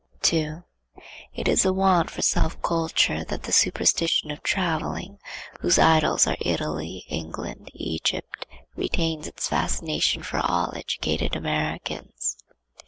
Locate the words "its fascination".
9.27-10.23